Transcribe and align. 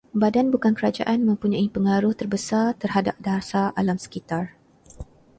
Badan 0.21 0.47
bukan 0.53 0.73
kerajaan 0.79 1.19
mempunyai 1.29 1.65
pengaruh 1.75 2.13
terbesar 2.19 2.67
terhadap 2.81 3.13
dasar 3.27 3.67
alam 3.81 3.97
sekitar 4.05 4.43